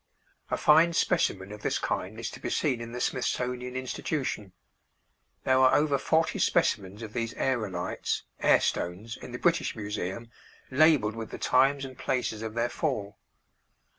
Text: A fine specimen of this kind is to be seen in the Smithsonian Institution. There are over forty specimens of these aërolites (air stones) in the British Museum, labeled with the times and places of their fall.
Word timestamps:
A 0.49 0.57
fine 0.57 0.93
specimen 0.93 1.51
of 1.51 1.61
this 1.61 1.77
kind 1.77 2.19
is 2.19 2.31
to 2.31 2.39
be 2.39 2.49
seen 2.49 2.81
in 2.81 2.91
the 2.91 2.99
Smithsonian 2.99 3.75
Institution. 3.75 4.51
There 5.43 5.59
are 5.59 5.75
over 5.75 5.99
forty 5.99 6.39
specimens 6.39 7.03
of 7.03 7.13
these 7.13 7.35
aërolites 7.35 8.23
(air 8.39 8.61
stones) 8.61 9.15
in 9.15 9.31
the 9.31 9.37
British 9.37 9.75
Museum, 9.75 10.31
labeled 10.71 11.15
with 11.15 11.29
the 11.29 11.37
times 11.37 11.85
and 11.85 11.95
places 11.95 12.41
of 12.41 12.55
their 12.55 12.69
fall. 12.69 13.19